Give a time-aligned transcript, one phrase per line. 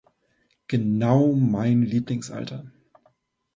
[0.67, 2.71] Genau mein Lieblingsalter!